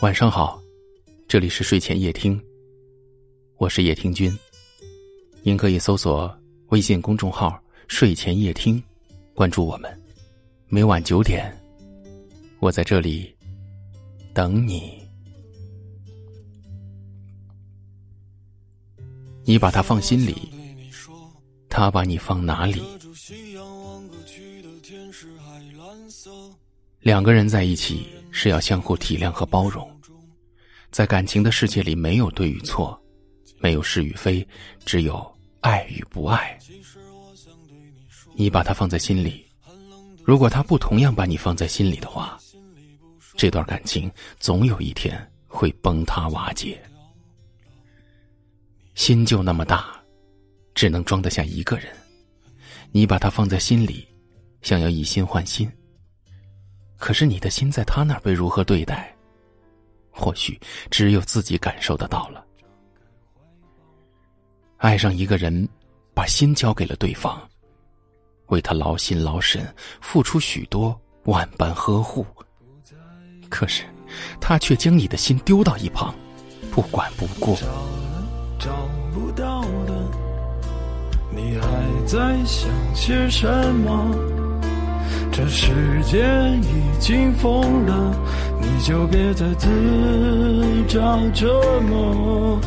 [0.00, 0.60] 晚上好，
[1.28, 2.38] 这里是睡前夜听。
[3.58, 4.36] 我是叶听君，
[5.42, 6.36] 您可以搜索
[6.70, 8.82] 微信公众号“睡前夜听”，
[9.34, 10.02] 关注我们。
[10.68, 11.56] 每晚九点，
[12.58, 13.32] 我在这里
[14.34, 15.00] 等你。
[19.44, 20.34] 你把他放心里，
[21.68, 22.82] 他把你放哪里？
[27.00, 29.88] 两个人在一起是要相互体谅和包容，
[30.90, 33.00] 在感情的世界里，没有对与错，
[33.58, 34.46] 没有是与非，
[34.84, 35.24] 只有
[35.60, 36.58] 爱与不爱。
[38.34, 39.46] 你把他放在心里，
[40.24, 42.36] 如果他不同样把你放在心里的话，
[43.36, 45.16] 这段感情总有一天
[45.46, 46.82] 会崩塌瓦解。
[48.96, 49.94] 心就那么大，
[50.74, 51.86] 只能装得下一个人。
[52.90, 54.04] 你把他放在心里，
[54.60, 55.70] 想要以心换心。
[56.98, 59.14] 可是你的心在他那儿被如何对待，
[60.10, 60.58] 或许
[60.90, 62.44] 只有自己感受得到了。
[64.78, 65.68] 爱上一个人，
[66.14, 67.40] 把心交给了对方，
[68.46, 69.66] 为他劳心劳神，
[70.00, 72.26] 付出许多，万般呵护。
[73.48, 73.84] 可是，
[74.40, 76.14] 他却将你的心丢到一旁，
[76.70, 77.56] 不管不顾。
[78.58, 78.70] 找
[79.12, 80.10] 不到的，
[81.30, 84.33] 你还在想些什么？
[85.32, 85.72] 这世
[86.04, 86.24] 界
[86.62, 88.14] 已经疯了，
[88.60, 89.68] 你就别再自
[90.88, 92.60] 找折磨。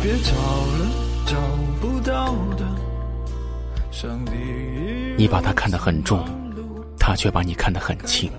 [0.00, 0.90] 别找了，
[1.26, 1.36] 找
[1.80, 2.64] 不到的。
[3.90, 4.32] 上帝，
[5.16, 6.24] 你把他看得很重，
[6.98, 8.30] 他却把你看得很轻。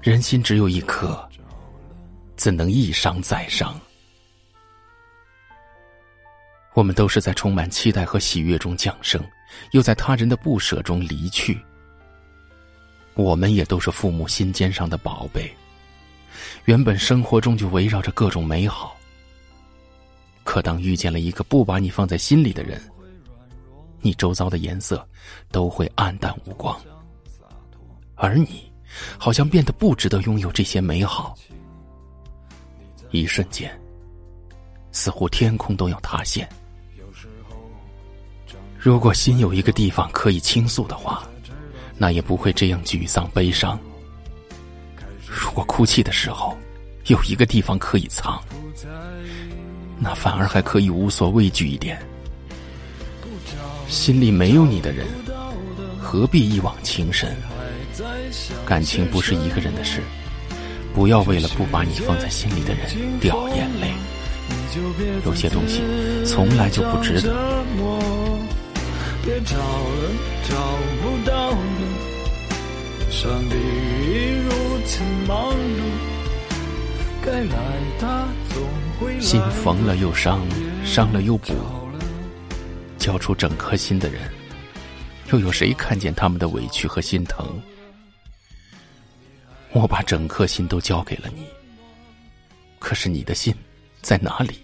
[0.00, 1.16] 人心只有一颗，
[2.36, 3.78] 怎能一伤再伤？
[6.74, 9.22] 我们都是在充满期待和喜悦中降生，
[9.72, 11.60] 又在他人的不舍中离去。
[13.14, 15.52] 我们也都是父母心尖上的宝贝，
[16.64, 18.96] 原本生活中就围绕着各种美好。
[20.44, 22.80] 可当遇见了一个不把你放在心里的人，
[24.00, 25.06] 你周遭的颜色
[25.50, 26.80] 都会暗淡无光，
[28.14, 28.72] 而你
[29.18, 31.36] 好像变得不值得拥有这些美好。
[33.10, 33.78] 一瞬间，
[34.90, 36.48] 似乎天空都要塌陷。
[38.84, 41.22] 如果心有一个地方可以倾诉的话，
[41.96, 43.78] 那也不会这样沮丧悲伤。
[45.24, 46.58] 如果哭泣的时候
[47.06, 48.42] 有一个地方可以藏，
[50.00, 51.96] 那反而还可以无所畏惧一点。
[53.86, 55.06] 心里没有你的人，
[56.00, 57.36] 何必一往情深？
[58.66, 60.00] 感情不是一个人的事，
[60.92, 62.88] 不要为了不把你放在心里的人
[63.20, 63.92] 掉眼泪。
[65.24, 65.82] 有些东西
[66.26, 67.32] 从来就不值得。
[69.24, 70.10] 别找了，
[70.48, 70.56] 找
[71.00, 73.10] 不到的。
[73.10, 73.54] 上帝
[74.42, 74.50] 如
[74.84, 75.82] 此忙碌，
[77.24, 77.56] 该来
[78.00, 78.62] 他总
[78.98, 79.20] 会来。
[79.20, 80.44] 心缝了又伤，
[80.84, 81.54] 伤了又补，
[82.98, 84.20] 交出整颗心的人，
[85.32, 87.62] 又有谁看见他们的委屈和心疼？
[89.70, 91.46] 我把整颗心都交给了你，
[92.80, 93.54] 可是你的心
[94.00, 94.58] 在哪里？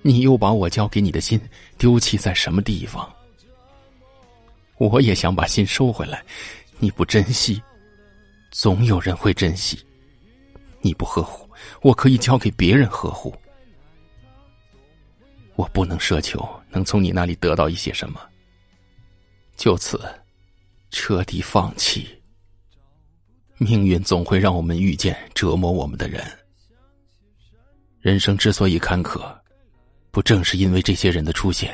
[0.00, 1.38] 你又把我交给你的心
[1.76, 3.06] 丢弃在什么地方？
[4.78, 6.22] 我也想把心收回来，
[6.78, 7.62] 你不珍惜，
[8.50, 9.78] 总有人会珍惜。
[10.80, 11.48] 你不呵护，
[11.80, 13.34] 我可以交给别人呵护。
[15.54, 18.20] 我不能奢求能从你那里得到一些什么，
[19.56, 20.00] 就此
[20.90, 22.08] 彻底放弃。
[23.56, 26.22] 命运总会让我们遇见折磨我们的人。
[28.00, 29.32] 人生之所以坎坷，
[30.10, 31.72] 不正是因为这些人的出现？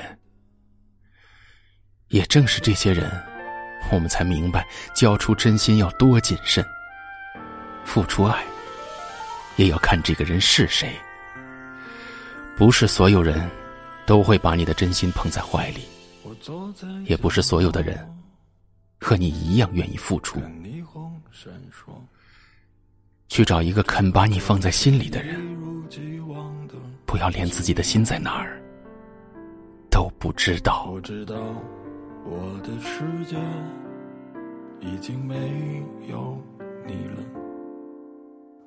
[2.11, 3.09] 也正是这些人，
[3.91, 6.65] 我们才明白交出真心要多谨慎。
[7.85, 8.45] 付出爱，
[9.57, 10.93] 也要看这个人是谁。
[12.57, 13.49] 不是所有人
[14.07, 15.87] 都会把你的真心捧在怀里，
[17.07, 17.97] 也不是所有的人
[18.99, 20.41] 和你一样愿意付出。
[23.29, 25.41] 去找一个肯把你放在心里的人，
[27.07, 28.61] 不要连自己的心在哪儿
[29.89, 30.93] 都不知道。
[32.25, 33.37] 我的世界
[34.81, 36.37] 已经没有
[36.87, 37.23] 你了，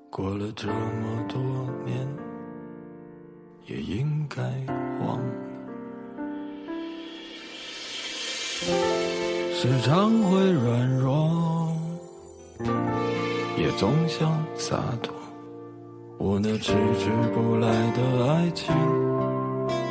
[0.09, 1.39] 过了这么多
[1.85, 2.07] 年，
[3.67, 4.41] 也应该
[5.05, 5.25] 忘了。
[9.53, 11.71] 时常会软弱，
[13.57, 15.13] 也总想洒脱。
[16.17, 18.75] 我那迟迟不来的爱情，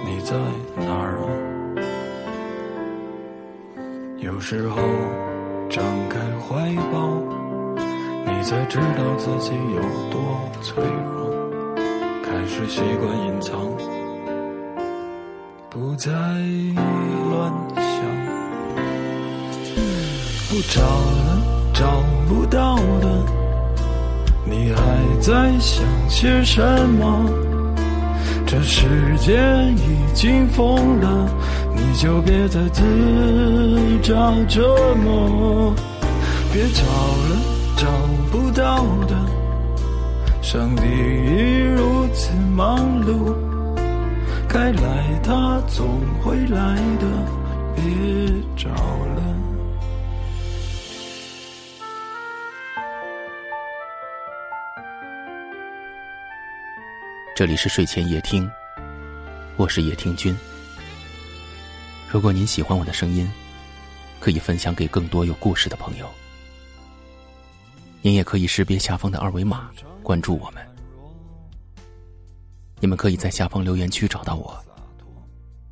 [0.04, 0.36] 你在
[0.76, 1.51] 哪儿啊？
[4.22, 4.76] 有时候
[5.69, 7.10] 张开怀抱，
[8.24, 9.82] 你才知道自己有
[10.12, 11.28] 多脆弱，
[12.22, 13.58] 开始习惯隐藏，
[15.69, 18.04] 不再乱想，
[20.48, 21.42] 不找了，
[21.74, 21.84] 找
[22.28, 23.26] 不到的，
[24.44, 27.51] 你还在想些什么？
[28.52, 29.32] 这世界
[29.76, 31.26] 已经疯了，
[31.75, 32.82] 你就别再自
[34.02, 35.75] 找折磨，
[36.52, 37.40] 别找了。
[37.78, 37.88] 找
[38.31, 39.16] 不到的，
[40.43, 43.34] 上帝已如此忙碌，
[44.46, 45.87] 该来他总
[46.22, 47.06] 会来的，
[47.75, 47.82] 别
[48.55, 49.41] 找了。
[57.34, 58.49] 这里是睡前夜听，
[59.56, 60.37] 我是夜听君。
[62.11, 63.26] 如果您喜欢我的声音，
[64.20, 66.06] 可以分享给更多有故事的朋友。
[68.02, 69.70] 您也可以识别下方的二维码
[70.02, 70.62] 关注我们。
[72.81, 74.62] 你们可以在下方留言区找到我，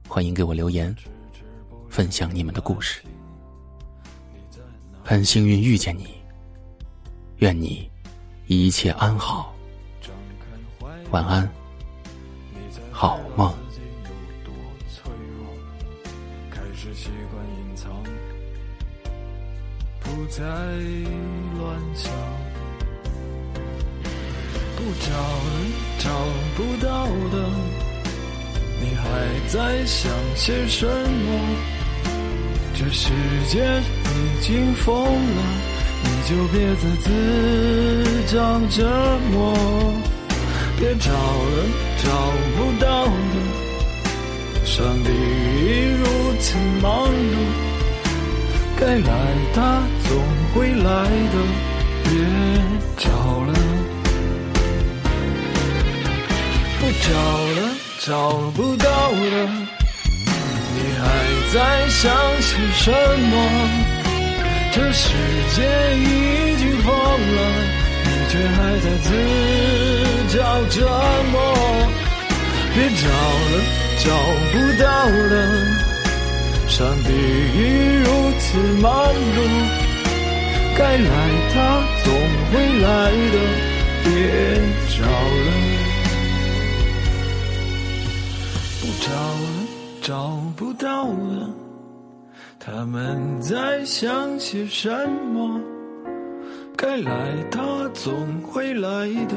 [0.08, 0.96] 欢迎给我留言，
[1.90, 3.02] 分享你们的故事。
[5.04, 6.08] 很幸运遇见你，
[7.36, 7.90] 愿你
[8.46, 9.54] 一切安好，
[11.10, 11.48] 晚安，
[12.92, 13.52] 好梦。
[20.02, 22.12] 不再乱想，
[24.76, 25.50] 不找了，
[25.98, 26.10] 找
[26.56, 27.36] 不到的，
[28.80, 29.04] 你还
[29.48, 31.28] 在想些什么？
[32.74, 33.12] 这世
[33.48, 35.42] 界已经疯了，
[36.02, 37.08] 你就别再自
[38.26, 39.54] 找折磨。
[40.80, 41.12] 别找了，
[42.02, 42.08] 找
[42.56, 43.34] 不到的，
[44.64, 46.02] 上帝已如
[46.40, 47.36] 此忙碌。
[48.78, 49.04] 该来，
[49.52, 49.58] 的
[50.08, 50.10] 总
[50.54, 50.88] 会来
[51.32, 51.36] 的，
[52.02, 52.10] 别
[52.96, 53.52] 找了，
[56.80, 57.12] 不找
[57.60, 57.60] 了，
[58.00, 58.10] 找
[58.56, 59.48] 不到了，
[60.16, 61.04] 你还
[61.52, 61.54] 在
[61.90, 62.00] 想
[62.40, 62.90] 些什
[63.28, 63.32] 么？
[64.72, 65.12] 这世
[65.54, 65.58] 界
[65.98, 67.38] 已经疯了，
[68.30, 69.08] 却还在自
[70.28, 70.38] 找
[70.68, 70.86] 折
[71.32, 71.34] 磨。
[72.72, 73.04] 别找
[73.50, 73.52] 了，
[73.98, 74.06] 找
[74.52, 74.86] 不到
[75.30, 75.34] 了。
[76.68, 77.58] 上帝已
[78.04, 78.46] 如此
[78.80, 78.88] 忙
[79.36, 79.38] 碌，
[80.78, 81.10] 该来
[81.52, 81.54] 他
[82.04, 82.06] 总
[82.52, 82.88] 会来
[83.32, 83.36] 的，
[84.04, 84.08] 别
[84.96, 85.48] 找了，
[88.80, 89.44] 不找了，
[90.00, 90.08] 找
[90.56, 91.50] 不到了，
[92.60, 94.88] 他们在想些什
[95.34, 95.60] 么？
[96.82, 99.36] 该来他总会来的，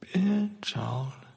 [0.00, 0.20] 别
[0.60, 1.27] 找了。